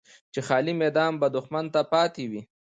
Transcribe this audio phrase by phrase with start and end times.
[0.33, 2.41] چې خالي میدان به دښمن ته پاتې وي.